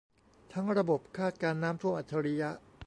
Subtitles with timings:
[0.53, 2.49] ทั้งระบบคาดการณ์น้ำท่วมอัจฉริยะ